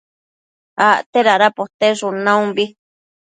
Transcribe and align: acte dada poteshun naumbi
acte 0.85 1.19
dada 1.27 1.47
poteshun 1.57 2.15
naumbi 2.25 2.65